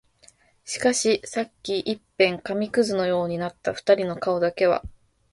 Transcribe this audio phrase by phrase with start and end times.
[0.65, 4.81] しかし、さっき一片紙屑のようになった二人の顔だけは、